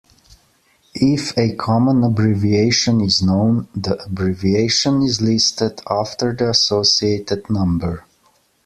If 0.95 1.37
a 1.37 1.53
common 1.55 2.03
abbreviation 2.03 3.01
is 3.01 3.21
known, 3.21 3.67
the 3.75 4.03
abbreviation 4.03 5.03
is 5.03 5.21
listed 5.21 5.79
after 5.87 6.33
the 6.33 6.49
associated 6.49 7.51
number. 7.51 8.03